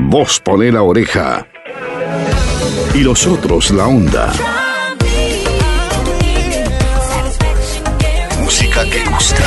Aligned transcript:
Vos 0.00 0.38
poné 0.40 0.70
la 0.70 0.82
oreja. 0.82 1.46
Y 2.94 3.00
los 3.00 3.26
otros 3.26 3.72
la 3.72 3.88
onda. 3.88 4.32
Música 8.40 8.84
que 8.84 9.04
gusta. 9.04 9.44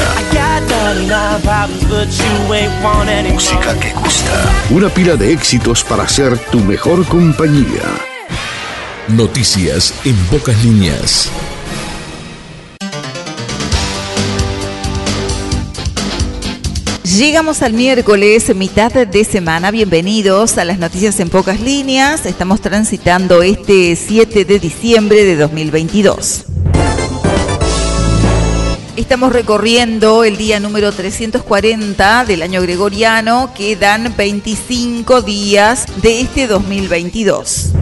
Música 3.31 3.79
que 3.79 3.93
gusta. 3.93 4.65
Una 4.71 4.89
pila 4.89 5.15
de 5.15 5.31
éxitos 5.31 5.85
para 5.85 6.07
ser 6.09 6.37
tu 6.37 6.59
mejor 6.59 7.07
compañía. 7.07 7.83
Noticias 9.07 9.93
en 10.03 10.17
pocas 10.25 10.61
líneas. 10.63 11.31
Llegamos 17.17 17.61
al 17.61 17.73
miércoles, 17.73 18.55
mitad 18.55 19.05
de 19.05 19.25
semana. 19.25 19.69
Bienvenidos 19.69 20.57
a 20.57 20.63
las 20.63 20.79
noticias 20.79 21.19
en 21.19 21.29
pocas 21.29 21.59
líneas. 21.59 22.25
Estamos 22.25 22.61
transitando 22.61 23.43
este 23.43 23.97
7 23.97 24.45
de 24.45 24.59
diciembre 24.59 25.25
de 25.25 25.35
2022. 25.35 26.45
Estamos 28.95 29.33
recorriendo 29.33 30.23
el 30.23 30.37
día 30.37 30.61
número 30.61 30.93
340 30.93 32.23
del 32.23 32.43
año 32.43 32.61
gregoriano. 32.61 33.51
Quedan 33.55 34.13
25 34.15 35.21
días 35.21 35.87
de 36.01 36.21
este 36.21 36.47
2022. 36.47 37.73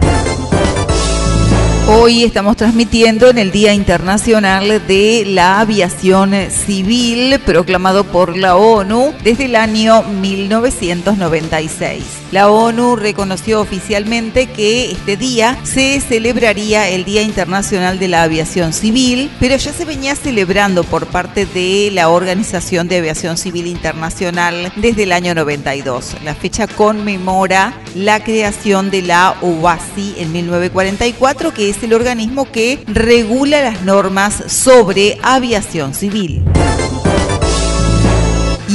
Hoy 1.92 2.22
estamos 2.22 2.56
transmitiendo 2.56 3.30
en 3.30 3.38
el 3.38 3.50
Día 3.50 3.74
Internacional 3.74 4.86
de 4.86 5.24
la 5.26 5.58
Aviación 5.58 6.32
Civil, 6.48 7.40
proclamado 7.44 8.04
por 8.04 8.36
la 8.36 8.54
ONU 8.54 9.12
desde 9.24 9.46
el 9.46 9.56
año 9.56 10.04
1996. 10.04 12.04
La 12.30 12.48
ONU 12.48 12.94
reconoció 12.94 13.60
oficialmente 13.60 14.46
que 14.46 14.92
este 14.92 15.16
día 15.16 15.58
se 15.64 16.00
celebraría 16.00 16.88
el 16.88 17.04
Día 17.04 17.22
Internacional 17.22 17.98
de 17.98 18.06
la 18.06 18.22
Aviación 18.22 18.72
Civil, 18.72 19.28
pero 19.40 19.56
ya 19.56 19.72
se 19.72 19.84
venía 19.84 20.14
celebrando 20.14 20.84
por 20.84 21.06
parte 21.06 21.44
de 21.44 21.90
la 21.92 22.08
Organización 22.08 22.86
de 22.86 22.98
Aviación 22.98 23.36
Civil 23.36 23.66
Internacional 23.66 24.72
desde 24.76 25.02
el 25.02 25.10
año 25.10 25.34
92. 25.34 26.18
La 26.22 26.36
fecha 26.36 26.68
conmemora 26.68 27.74
la 27.96 28.22
creación 28.22 28.92
de 28.92 29.02
la 29.02 29.34
OASI 29.42 30.14
en 30.18 30.30
1944, 30.30 31.52
que 31.52 31.68
es 31.68 31.79
el 31.82 31.94
organismo 31.94 32.50
que 32.50 32.82
regula 32.86 33.62
las 33.62 33.82
normas 33.82 34.42
sobre 34.46 35.18
aviación 35.22 35.94
civil. 35.94 36.42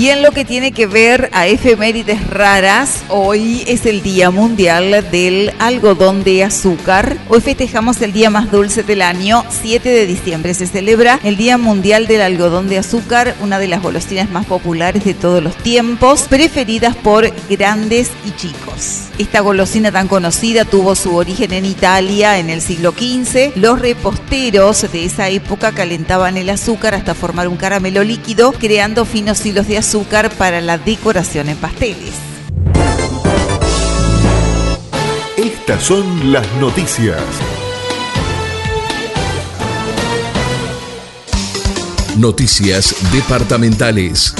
Y 0.06 0.10
en 0.10 0.22
lo 0.22 0.30
que 0.30 0.46
tiene 0.46 0.72
que 0.72 0.86
ver 0.86 1.32
a 1.34 1.48
efemérides 1.48 2.28
raras, 2.28 3.04
hoy 3.10 3.64
es 3.66 3.88
el 3.88 4.04
Día 4.04 4.30
Mundial 4.30 5.04
del 5.10 5.52
Algodón 5.58 6.24
de 6.24 6.44
Azúcar. 6.44 7.18
Hoy 7.28 7.42
festejamos 7.42 8.00
el 8.04 8.14
día 8.14 8.30
más 8.30 8.52
dulce 8.52 8.84
del 8.84 9.02
año, 9.02 9.44
7 9.50 9.90
de 9.90 10.06
diciembre. 10.06 10.54
Se 10.54 10.68
celebra 10.68 11.20
el 11.24 11.38
Día 11.38 11.58
Mundial 11.58 12.06
del 12.06 12.22
Algodón 12.22 12.70
de 12.70 12.78
Azúcar, 12.78 13.34
una 13.42 13.58
de 13.58 13.68
las 13.68 13.82
golosinas 13.82 14.30
más 14.30 14.46
populares 14.46 15.04
de 15.04 15.16
todos 15.16 15.42
los 15.42 15.56
tiempos, 15.56 16.28
preferidas 16.30 16.96
por 16.96 17.34
grandes 17.50 18.12
y 18.28 18.32
chicos. 18.36 19.06
Esta 19.18 19.40
golosina 19.40 19.92
tan 19.92 20.08
conocida 20.08 20.66
tuvo 20.66 20.94
su 20.94 21.16
origen 21.16 21.52
en 21.52 21.66
Italia 21.66 22.38
en 22.38 22.52
el 22.52 22.62
siglo 22.62 22.92
XV. 22.92 23.56
Los 23.56 23.80
reposteros 23.80 24.86
de 24.92 25.06
esa 25.06 25.30
época 25.30 25.72
calentaban 25.72 26.38
el 26.38 26.52
azúcar 26.52 26.94
hasta 26.94 27.16
formar 27.16 27.48
un 27.48 27.58
caramelo 27.58 28.04
líquido, 28.04 28.52
creando 28.52 29.06
finos 29.06 29.44
hilos 29.44 29.68
de 29.68 29.80
azúcar 29.80 29.95
para 30.04 30.60
la 30.60 30.78
decoración 30.78 31.48
en 31.48 31.58
pasteles. 31.58 32.14
Estas 35.38 35.84
son 35.84 36.34
las 36.34 36.46
noticias. 36.60 37.22
Noticias 42.18 42.96
departamentales. 43.14 44.34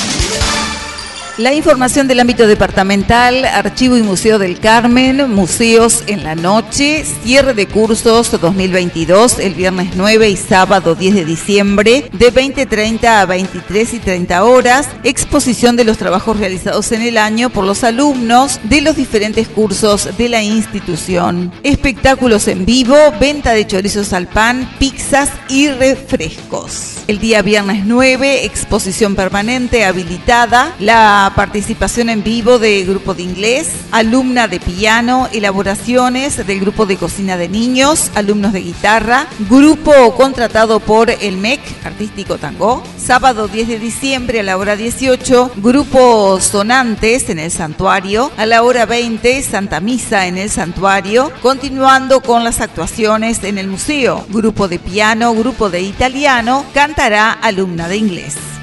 La 1.38 1.54
información 1.54 2.08
del 2.08 2.22
ámbito 2.22 2.48
departamental, 2.48 3.44
Archivo 3.44 3.98
y 3.98 4.02
Museo 4.02 4.40
del 4.40 4.58
Carmen, 4.58 5.30
Museos 5.30 6.06
en 6.08 6.24
la 6.24 6.34
Noche, 6.34 7.04
cierre 7.04 7.54
de 7.54 7.68
cursos 7.68 8.32
2022 8.32 9.40
el 9.40 9.54
viernes 9.54 9.98
9 9.98 10.30
y 10.30 10.38
sábado 10.38 10.96
10 10.96 11.14
de 11.14 11.26
diciembre 11.26 12.10
de 12.14 12.34
20.30 12.34 13.04
a 13.04 13.26
23 13.26 13.94
y 13.96 14.00
30 14.00 14.46
horas, 14.46 14.88
exposición 15.04 15.76
de 15.76 15.84
los 15.84 15.98
trabajos 15.98 16.40
realizados 16.40 16.94
en 16.94 17.02
el 17.02 17.18
año 17.18 17.50
por 17.50 17.66
los 17.66 17.84
alumnos 17.84 18.62
de 18.64 18.80
los 18.80 18.96
diferentes 18.96 19.50
cursos 19.50 20.18
de 20.18 20.30
la 20.30 20.42
institución, 20.42 21.52
espectáculos 21.64 22.48
en 22.48 22.66
vivo, 22.66 22.96
venta 23.20 23.52
de 23.52 23.68
chorizos 23.68 24.14
al 24.14 24.28
pan, 24.28 24.72
pizzas 24.80 25.32
y 25.50 25.68
refrescos. 25.68 26.94
El 27.08 27.20
día 27.20 27.42
viernes 27.42 27.86
9, 27.86 28.46
exposición 28.46 29.16
permanente 29.16 29.86
habilitada, 29.86 30.74
la 30.80 31.25
participación 31.34 32.10
en 32.10 32.24
vivo 32.24 32.60
de 32.60 32.84
grupo 32.84 33.14
de 33.14 33.24
inglés, 33.24 33.72
alumna 33.92 34.48
de 34.48 34.60
piano, 34.60 35.28
elaboraciones 35.32 36.46
del 36.46 36.60
grupo 36.60 36.86
de 36.86 36.98
cocina 36.98 37.38
de 37.38 37.50
niños, 37.50 38.12
alumnos 38.16 38.54
de 38.54 38.62
guitarra, 38.62 39.28
grupo 39.50 40.16
contratado 40.16 40.80
por 40.80 41.10
el 41.10 41.38
MEC 41.38 41.62
Artístico 41.84 42.38
Tango, 42.38 42.84
sábado 42.98 43.48
10 43.48 43.68
de 43.68 43.80
diciembre 43.80 44.42
a 44.42 44.44
la 44.44 44.58
hora 44.58 44.76
18, 44.76 45.54
grupo 45.58 46.40
sonantes 46.40 47.30
en 47.30 47.40
el 47.40 47.52
santuario, 47.52 48.32
a 48.38 48.46
la 48.46 48.62
hora 48.64 48.86
20, 48.86 49.42
Santa 49.42 49.80
Misa 49.80 50.28
en 50.28 50.38
el 50.38 50.50
santuario, 50.50 51.32
continuando 51.42 52.22
con 52.22 52.44
las 52.44 52.62
actuaciones 52.62 53.44
en 53.44 53.58
el 53.58 53.68
museo, 53.68 54.26
grupo 54.30 54.68
de 54.68 54.80
piano, 54.80 55.34
grupo 55.34 55.70
de 55.70 55.82
italiano, 55.82 56.66
cantará 56.74 57.32
alumna 57.32 57.88
de 57.88 57.98
inglés. 57.98 58.55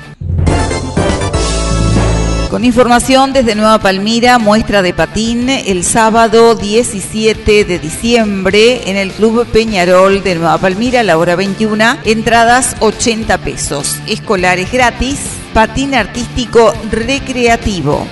Con 2.53 2.67
información 2.67 3.33
desde 3.33 3.55
Nueva 3.55 3.79
Palmira, 3.79 4.39
muestra 4.39 4.83
de 4.83 4.93
patín 4.93 5.49
el 5.49 5.85
sábado 5.85 6.55
17 6.55 7.65
de 7.65 7.79
diciembre 7.79 8.91
en 8.91 8.99
el 8.99 9.11
Club 9.11 9.47
Peñarol 9.47 10.23
de 10.23 10.35
Nueva 10.35 10.59
Palmira 10.59 11.01
a 11.01 11.03
la 11.03 11.17
hora 11.17 11.35
21, 11.35 12.01
entradas 12.05 12.77
80 12.81 13.39
pesos, 13.39 13.97
escolares 14.07 14.71
gratis, 14.71 15.19
patín 15.55 15.95
artístico 15.95 16.75
recreativo. 16.91 18.07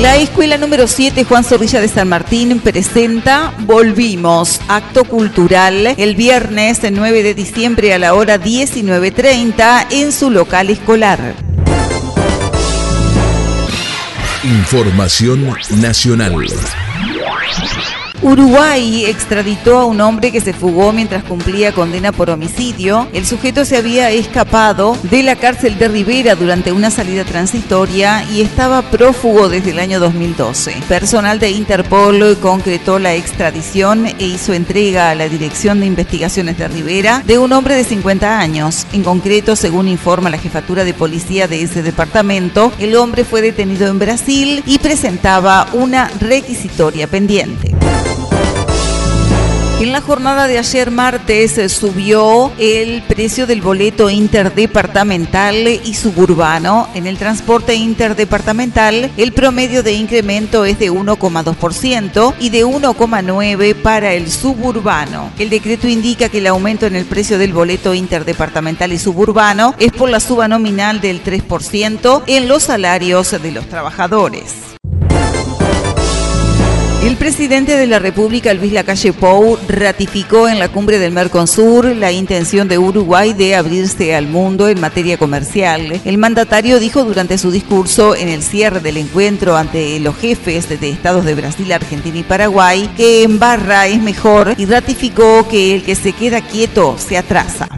La 0.00 0.16
escuela 0.16 0.56
número 0.56 0.86
7 0.86 1.24
Juan 1.24 1.44
Zorrilla 1.44 1.82
de 1.82 1.88
San 1.88 2.08
Martín 2.08 2.58
presenta 2.60 3.52
Volvimos, 3.66 4.62
acto 4.68 5.04
cultural 5.04 5.88
el 5.98 6.16
viernes 6.16 6.80
9 6.90 7.22
de 7.22 7.34
diciembre 7.34 7.92
a 7.92 7.98
la 7.98 8.14
hora 8.14 8.40
19.30 8.40 9.88
en 9.90 10.10
su 10.10 10.30
local 10.30 10.70
escolar. 10.70 11.53
Información 14.44 15.56
nacional. 15.80 16.34
Uruguay 18.24 19.04
extraditó 19.04 19.78
a 19.78 19.84
un 19.84 20.00
hombre 20.00 20.32
que 20.32 20.40
se 20.40 20.54
fugó 20.54 20.94
mientras 20.94 21.24
cumplía 21.24 21.72
condena 21.72 22.10
por 22.10 22.30
homicidio. 22.30 23.06
El 23.12 23.26
sujeto 23.26 23.66
se 23.66 23.76
había 23.76 24.10
escapado 24.10 24.96
de 25.02 25.22
la 25.22 25.36
cárcel 25.36 25.78
de 25.78 25.88
Rivera 25.88 26.34
durante 26.34 26.72
una 26.72 26.90
salida 26.90 27.24
transitoria 27.24 28.24
y 28.32 28.40
estaba 28.40 28.80
prófugo 28.80 29.50
desde 29.50 29.72
el 29.72 29.78
año 29.78 30.00
2012. 30.00 30.74
Personal 30.88 31.38
de 31.38 31.50
Interpol 31.50 32.38
concretó 32.40 32.98
la 32.98 33.14
extradición 33.14 34.06
e 34.06 34.24
hizo 34.24 34.54
entrega 34.54 35.10
a 35.10 35.14
la 35.14 35.28
Dirección 35.28 35.80
de 35.80 35.86
Investigaciones 35.86 36.56
de 36.56 36.68
Rivera 36.68 37.22
de 37.26 37.36
un 37.36 37.52
hombre 37.52 37.74
de 37.74 37.84
50 37.84 38.40
años. 38.40 38.86
En 38.94 39.02
concreto, 39.02 39.54
según 39.54 39.86
informa 39.86 40.30
la 40.30 40.38
jefatura 40.38 40.84
de 40.84 40.94
policía 40.94 41.46
de 41.46 41.60
ese 41.60 41.82
departamento, 41.82 42.72
el 42.78 42.96
hombre 42.96 43.24
fue 43.24 43.42
detenido 43.42 43.86
en 43.86 43.98
Brasil 43.98 44.62
y 44.64 44.78
presentaba 44.78 45.68
una 45.74 46.08
requisitoria 46.20 47.06
pendiente. 47.06 47.74
En 49.84 49.92
la 49.92 50.00
jornada 50.00 50.48
de 50.48 50.56
ayer 50.56 50.90
martes 50.90 51.58
eh, 51.58 51.68
subió 51.68 52.50
el 52.58 53.02
precio 53.02 53.46
del 53.46 53.60
boleto 53.60 54.08
interdepartamental 54.08 55.68
y 55.68 55.92
suburbano. 55.92 56.88
En 56.94 57.06
el 57.06 57.18
transporte 57.18 57.74
interdepartamental 57.74 59.10
el 59.18 59.32
promedio 59.32 59.82
de 59.82 59.92
incremento 59.92 60.64
es 60.64 60.78
de 60.78 60.90
1,2% 60.90 62.34
y 62.40 62.48
de 62.48 62.64
1,9% 62.64 63.74
para 63.82 64.14
el 64.14 64.30
suburbano. 64.30 65.30
El 65.38 65.50
decreto 65.50 65.86
indica 65.86 66.30
que 66.30 66.38
el 66.38 66.46
aumento 66.46 66.86
en 66.86 66.96
el 66.96 67.04
precio 67.04 67.36
del 67.36 67.52
boleto 67.52 67.92
interdepartamental 67.92 68.90
y 68.90 68.98
suburbano 68.98 69.74
es 69.78 69.92
por 69.92 70.08
la 70.08 70.20
suba 70.20 70.48
nominal 70.48 71.02
del 71.02 71.22
3% 71.22 72.22
en 72.26 72.48
los 72.48 72.62
salarios 72.62 73.32
de 73.32 73.52
los 73.52 73.68
trabajadores. 73.68 74.73
El 77.04 77.18
presidente 77.18 77.76
de 77.76 77.86
la 77.86 77.98
República, 77.98 78.54
Luis 78.54 78.72
Lacalle 78.72 79.12
Pou, 79.12 79.58
ratificó 79.68 80.48
en 80.48 80.58
la 80.58 80.70
cumbre 80.70 80.98
del 80.98 81.12
Mercosur 81.12 81.84
la 81.84 82.10
intención 82.10 82.66
de 82.66 82.78
Uruguay 82.78 83.34
de 83.34 83.54
abrirse 83.56 84.14
al 84.14 84.26
mundo 84.26 84.70
en 84.70 84.80
materia 84.80 85.18
comercial. 85.18 86.00
El 86.02 86.16
mandatario 86.16 86.80
dijo 86.80 87.04
durante 87.04 87.36
su 87.36 87.50
discurso 87.50 88.16
en 88.16 88.30
el 88.30 88.42
cierre 88.42 88.80
del 88.80 88.96
encuentro 88.96 89.54
ante 89.54 90.00
los 90.00 90.16
jefes 90.16 90.66
de 90.70 90.88
estados 90.88 91.26
de 91.26 91.34
Brasil, 91.34 91.70
Argentina 91.72 92.18
y 92.18 92.22
Paraguay 92.22 92.90
que 92.96 93.22
en 93.22 93.38
barra 93.38 93.86
es 93.86 94.00
mejor 94.00 94.54
y 94.56 94.64
ratificó 94.64 95.46
que 95.46 95.74
el 95.74 95.82
que 95.82 95.96
se 95.96 96.14
queda 96.14 96.40
quieto 96.40 96.96
se 96.96 97.18
atrasa. 97.18 97.68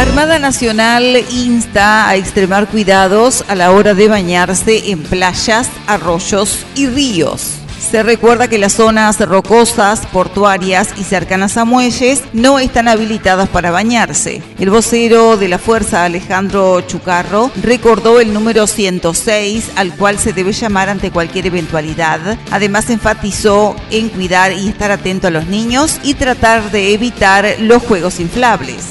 Armada 0.00 0.38
Nacional 0.38 1.14
insta 1.30 2.08
a 2.08 2.16
extremar 2.16 2.68
cuidados 2.68 3.44
a 3.48 3.54
la 3.54 3.70
hora 3.70 3.92
de 3.92 4.08
bañarse 4.08 4.90
en 4.90 5.02
playas, 5.02 5.68
arroyos 5.86 6.64
y 6.74 6.86
ríos. 6.86 7.58
Se 7.78 8.02
recuerda 8.02 8.48
que 8.48 8.56
las 8.56 8.72
zonas 8.72 9.20
rocosas, 9.20 10.06
portuarias 10.06 10.88
y 10.96 11.04
cercanas 11.04 11.58
a 11.58 11.66
muelles 11.66 12.22
no 12.32 12.58
están 12.58 12.88
habilitadas 12.88 13.50
para 13.50 13.70
bañarse. 13.70 14.42
El 14.58 14.70
vocero 14.70 15.36
de 15.36 15.48
la 15.48 15.58
Fuerza, 15.58 16.06
Alejandro 16.06 16.80
Chucarro, 16.80 17.50
recordó 17.62 18.20
el 18.20 18.32
número 18.32 18.66
106 18.66 19.72
al 19.76 19.94
cual 19.96 20.18
se 20.18 20.32
debe 20.32 20.52
llamar 20.52 20.88
ante 20.88 21.10
cualquier 21.10 21.48
eventualidad. 21.48 22.38
Además 22.50 22.88
enfatizó 22.88 23.76
en 23.90 24.08
cuidar 24.08 24.52
y 24.52 24.66
estar 24.66 24.92
atento 24.92 25.26
a 25.26 25.30
los 25.30 25.46
niños 25.46 26.00
y 26.02 26.14
tratar 26.14 26.70
de 26.70 26.94
evitar 26.94 27.56
los 27.58 27.82
juegos 27.82 28.18
inflables. 28.18 28.89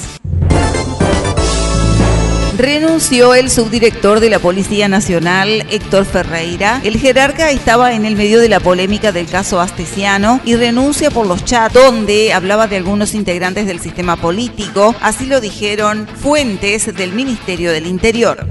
Renunció 2.60 3.34
el 3.34 3.48
subdirector 3.48 4.20
de 4.20 4.28
la 4.28 4.38
Policía 4.38 4.86
Nacional, 4.86 5.64
Héctor 5.70 6.04
Ferreira. 6.04 6.82
El 6.84 6.98
jerarca 6.98 7.50
estaba 7.50 7.94
en 7.94 8.04
el 8.04 8.16
medio 8.16 8.38
de 8.38 8.50
la 8.50 8.60
polémica 8.60 9.12
del 9.12 9.28
caso 9.28 9.62
Astesiano 9.62 10.42
y 10.44 10.56
renuncia 10.56 11.10
por 11.10 11.26
los 11.26 11.42
chats 11.42 11.72
donde 11.72 12.34
hablaba 12.34 12.66
de 12.66 12.76
algunos 12.76 13.14
integrantes 13.14 13.66
del 13.66 13.80
sistema 13.80 14.16
político. 14.16 14.94
Así 15.00 15.24
lo 15.24 15.40
dijeron 15.40 16.06
fuentes 16.06 16.94
del 16.94 17.14
Ministerio 17.14 17.72
del 17.72 17.86
Interior. 17.86 18.46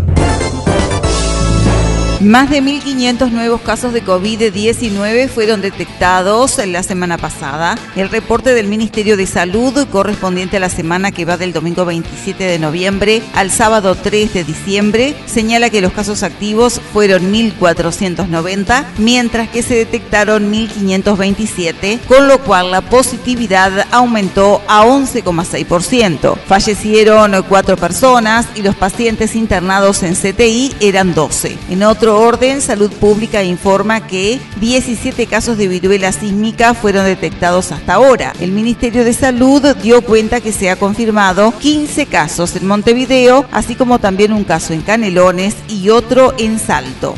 Más 2.22 2.50
de 2.50 2.62
1.500 2.62 3.32
nuevos 3.32 3.62
casos 3.62 3.94
de 3.94 4.04
COVID-19 4.04 5.30
fueron 5.30 5.62
detectados 5.62 6.58
la 6.68 6.84
semana 6.84 7.18
pasada. 7.18 7.78
El 7.96 8.10
reporte 8.10 8.54
del 8.54 8.68
Ministerio 8.68 9.16
de 9.16 9.26
Salud 9.26 9.88
correspondiente 9.88 10.58
a 10.58 10.60
la 10.60 10.68
semana 10.68 11.14
que 11.14 11.24
va 11.24 11.38
del 11.38 11.54
domingo 11.54 11.86
27 11.86 12.44
de 12.44 12.60
noviembre 12.60 13.24
al 13.36 13.52
sábado 13.52 13.96
3 13.96 14.34
de 14.34 14.44
diciembre 14.44 15.16
señala 15.28 15.70
que 15.70 15.80
los 15.80 15.94
casos 15.94 16.24
activos 16.24 16.82
fueron 16.92 17.32
1.490, 17.34 18.86
mientras 18.98 19.48
que 19.48 19.64
se 19.64 19.76
detectaron 19.76 20.52
1.527, 20.52 22.02
con 22.02 22.28
lo 22.28 22.40
cual 22.40 22.72
la 22.72 22.82
positividad 22.82 23.88
aumentó 23.92 24.62
a 24.68 24.84
11,6%. 24.84 26.38
Fallecieron 26.46 27.44
cuatro 27.48 27.78
personas 27.78 28.46
y 28.56 28.62
los 28.62 28.76
pacientes 28.76 29.38
internados 29.38 30.04
en 30.04 30.16
CTI 30.16 30.76
eran 30.82 31.14
12. 31.14 31.58
En 31.70 31.84
otro 31.84 32.09
orden, 32.18 32.62
Salud 32.62 32.92
Pública 32.92 33.44
informa 33.44 34.08
que 34.08 34.40
17 34.60 35.28
casos 35.28 35.58
de 35.58 35.68
viruela 35.68 36.12
sísmica 36.12 36.74
fueron 36.74 37.06
detectados 37.06 37.72
hasta 37.72 37.94
ahora. 37.94 38.34
El 38.40 38.52
Ministerio 38.52 39.04
de 39.04 39.14
Salud 39.14 39.64
dio 39.82 40.02
cuenta 40.02 40.42
que 40.42 40.52
se 40.52 40.70
ha 40.70 40.76
confirmado 40.76 41.54
15 41.60 42.06
casos 42.06 42.56
en 42.56 42.68
Montevideo, 42.68 43.46
así 43.52 43.76
como 43.76 44.00
también 44.00 44.34
un 44.34 44.44
caso 44.44 44.74
en 44.74 44.82
Canelones 44.82 45.56
y 45.68 45.90
otro 45.90 46.34
en 46.38 46.60
Salto. 46.60 47.16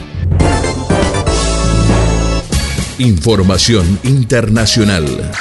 Información 2.98 4.00
internacional. 4.04 5.32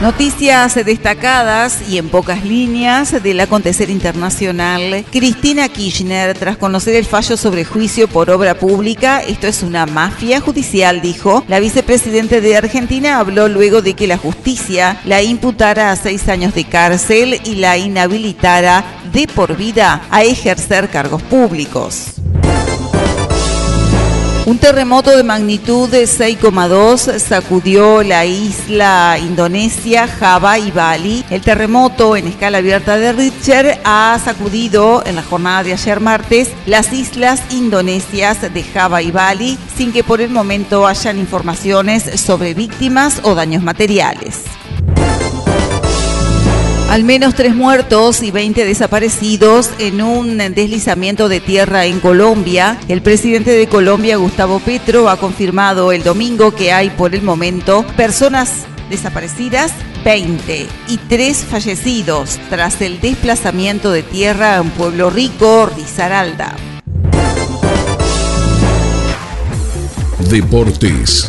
Noticias 0.00 0.76
destacadas 0.76 1.88
y 1.88 1.98
en 1.98 2.08
pocas 2.08 2.44
líneas 2.44 3.20
del 3.20 3.40
acontecer 3.40 3.90
internacional. 3.90 5.04
Cristina 5.10 5.68
Kirchner, 5.68 6.38
tras 6.38 6.56
conocer 6.56 6.94
el 6.94 7.04
fallo 7.04 7.36
sobre 7.36 7.64
juicio 7.64 8.06
por 8.06 8.30
obra 8.30 8.54
pública, 8.54 9.20
esto 9.20 9.48
es 9.48 9.64
una 9.64 9.86
mafia 9.86 10.40
judicial, 10.40 11.00
dijo. 11.00 11.44
La 11.48 11.58
vicepresidente 11.58 12.40
de 12.40 12.56
Argentina 12.56 13.18
habló 13.18 13.48
luego 13.48 13.82
de 13.82 13.94
que 13.94 14.06
la 14.06 14.18
justicia 14.18 15.00
la 15.04 15.20
imputara 15.20 15.90
a 15.90 15.96
seis 15.96 16.28
años 16.28 16.54
de 16.54 16.62
cárcel 16.62 17.40
y 17.44 17.56
la 17.56 17.76
inhabilitara 17.76 18.84
de 19.12 19.26
por 19.26 19.56
vida 19.56 20.02
a 20.10 20.22
ejercer 20.22 20.90
cargos 20.90 21.22
públicos. 21.24 22.17
Un 24.48 24.56
terremoto 24.56 25.14
de 25.14 25.22
magnitud 25.24 25.90
de 25.90 26.04
6,2 26.04 27.18
sacudió 27.18 28.02
la 28.02 28.24
isla 28.24 29.18
indonesia 29.20 30.08
Java 30.08 30.58
y 30.58 30.70
Bali. 30.70 31.22
El 31.28 31.42
terremoto 31.42 32.16
en 32.16 32.28
escala 32.28 32.56
abierta 32.56 32.96
de 32.96 33.12
Richter 33.12 33.78
ha 33.84 34.18
sacudido 34.24 35.04
en 35.04 35.16
la 35.16 35.22
jornada 35.22 35.64
de 35.64 35.74
ayer 35.74 36.00
martes 36.00 36.48
las 36.64 36.94
islas 36.94 37.42
indonesias 37.50 38.40
de 38.40 38.62
Java 38.62 39.02
y 39.02 39.10
Bali 39.10 39.58
sin 39.76 39.92
que 39.92 40.02
por 40.02 40.22
el 40.22 40.30
momento 40.30 40.86
hayan 40.86 41.18
informaciones 41.18 42.04
sobre 42.18 42.54
víctimas 42.54 43.20
o 43.24 43.34
daños 43.34 43.62
materiales. 43.62 44.44
Al 46.88 47.04
menos 47.04 47.34
tres 47.34 47.54
muertos 47.54 48.22
y 48.22 48.30
20 48.30 48.64
desaparecidos 48.64 49.70
en 49.78 50.00
un 50.00 50.38
deslizamiento 50.38 51.28
de 51.28 51.40
tierra 51.40 51.84
en 51.84 52.00
Colombia. 52.00 52.78
El 52.88 53.02
presidente 53.02 53.50
de 53.50 53.66
Colombia, 53.66 54.16
Gustavo 54.16 54.58
Petro, 54.58 55.10
ha 55.10 55.18
confirmado 55.18 55.92
el 55.92 56.02
domingo 56.02 56.54
que 56.54 56.72
hay 56.72 56.88
por 56.88 57.14
el 57.14 57.20
momento 57.20 57.84
personas 57.98 58.66
desaparecidas 58.88 59.72
20 60.02 60.66
y 60.88 60.96
tres 60.96 61.44
fallecidos 61.44 62.38
tras 62.48 62.80
el 62.80 63.02
desplazamiento 63.02 63.92
de 63.92 64.02
tierra 64.02 64.56
en 64.56 64.70
Pueblo 64.70 65.10
Rico, 65.10 65.70
Risaralda. 65.76 66.56
Deportes. 70.30 71.28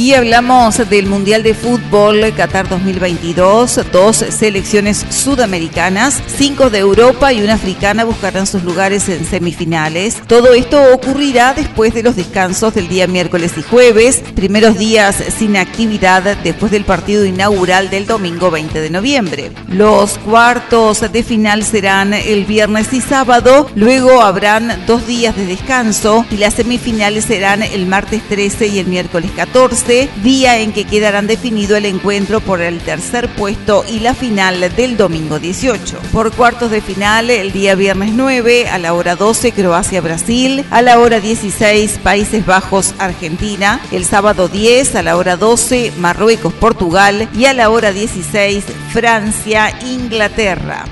Y 0.00 0.14
hablamos 0.14 0.88
del 0.88 1.04
Mundial 1.04 1.42
de 1.42 1.52
Fútbol 1.52 2.32
Qatar 2.34 2.66
2022. 2.70 3.80
Dos 3.92 4.16
selecciones 4.16 5.04
sudamericanas, 5.10 6.22
cinco 6.26 6.70
de 6.70 6.78
Europa 6.78 7.34
y 7.34 7.42
una 7.42 7.52
africana 7.52 8.04
buscarán 8.04 8.46
sus 8.46 8.64
lugares 8.64 9.10
en 9.10 9.26
semifinales. 9.26 10.16
Todo 10.26 10.54
esto 10.54 10.82
ocurrirá 10.94 11.52
después 11.52 11.92
de 11.92 12.02
los 12.02 12.16
descansos 12.16 12.72
del 12.72 12.88
día 12.88 13.06
miércoles 13.08 13.52
y 13.58 13.62
jueves, 13.62 14.22
primeros 14.34 14.78
días 14.78 15.22
sin 15.36 15.58
actividad 15.58 16.34
después 16.38 16.72
del 16.72 16.86
partido 16.86 17.26
inaugural 17.26 17.90
del 17.90 18.06
domingo 18.06 18.50
20 18.50 18.80
de 18.80 18.88
noviembre. 18.88 19.52
Los 19.68 20.16
cuartos 20.16 21.12
de 21.12 21.22
final 21.22 21.62
serán 21.62 22.14
el 22.14 22.46
viernes 22.46 22.90
y 22.94 23.02
sábado, 23.02 23.68
luego 23.74 24.22
habrán 24.22 24.82
dos 24.86 25.06
días 25.06 25.36
de 25.36 25.44
descanso 25.44 26.24
y 26.30 26.38
las 26.38 26.54
semifinales 26.54 27.26
serán 27.26 27.62
el 27.62 27.84
martes 27.84 28.22
13 28.30 28.66
y 28.68 28.78
el 28.78 28.86
miércoles 28.86 29.30
14 29.36 29.89
día 30.22 30.58
en 30.58 30.72
que 30.72 30.84
quedarán 30.84 31.26
definido 31.26 31.76
el 31.76 31.84
encuentro 31.84 32.40
por 32.40 32.60
el 32.60 32.78
tercer 32.78 33.28
puesto 33.34 33.84
y 33.88 33.98
la 33.98 34.14
final 34.14 34.60
del 34.76 34.96
domingo 34.96 35.40
18. 35.40 35.98
Por 36.12 36.30
cuartos 36.32 36.70
de 36.70 36.80
final, 36.80 37.28
el 37.28 37.50
día 37.50 37.74
viernes 37.74 38.12
9 38.12 38.68
a 38.68 38.78
la 38.78 38.94
hora 38.94 39.16
12 39.16 39.50
Croacia-Brasil, 39.50 40.64
a 40.70 40.80
la 40.82 41.00
hora 41.00 41.18
16 41.18 41.98
Países 42.04 42.46
Bajos-Argentina, 42.46 43.80
el 43.90 44.04
sábado 44.04 44.46
10 44.48 44.94
a 44.94 45.02
la 45.02 45.16
hora 45.16 45.36
12 45.36 45.92
Marruecos-Portugal 45.98 47.28
y 47.34 47.46
a 47.46 47.52
la 47.52 47.68
hora 47.70 47.90
16 47.90 48.64
Francia-Inglaterra. 48.92 50.84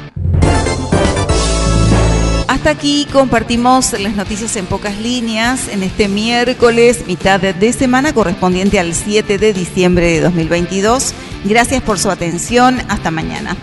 Aquí 2.69 3.07
compartimos 3.11 3.99
las 3.99 4.15
noticias 4.15 4.55
en 4.57 4.67
pocas 4.67 4.99
líneas 4.99 5.69
en 5.69 5.83
este 5.83 6.07
miércoles, 6.07 7.07
mitad 7.07 7.41
de 7.41 7.73
semana 7.73 8.13
correspondiente 8.13 8.79
al 8.79 8.93
7 8.93 9.39
de 9.39 9.55
diciembre 9.55 10.07
de 10.09 10.21
2022. 10.21 11.15
Gracias 11.45 11.83
por 11.83 11.99
su 11.99 12.11
atención. 12.11 12.79
Hasta 12.91 13.11
mañana. 13.11 13.57